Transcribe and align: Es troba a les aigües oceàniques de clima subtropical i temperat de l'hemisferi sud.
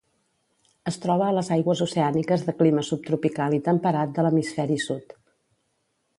Es 0.91 0.95
troba 1.03 1.27
a 1.31 1.35
les 1.37 1.51
aigües 1.57 1.83
oceàniques 1.87 2.47
de 2.47 2.57
clima 2.63 2.85
subtropical 2.89 3.59
i 3.59 3.63
temperat 3.69 4.17
de 4.19 4.27
l'hemisferi 4.29 4.81
sud. 4.89 5.17